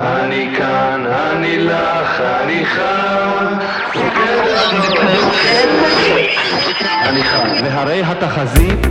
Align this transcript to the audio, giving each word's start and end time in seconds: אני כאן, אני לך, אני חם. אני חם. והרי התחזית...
אני 0.00 0.54
כאן, 0.58 1.06
אני 1.06 1.58
לך, 1.58 2.20
אני 2.20 2.66
חם. 2.66 3.54
אני 7.08 7.22
חם. 7.22 7.48
והרי 7.64 8.02
התחזית... 8.02 8.86